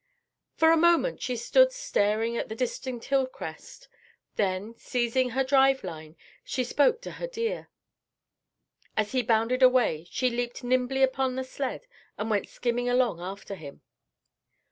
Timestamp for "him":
13.53-13.83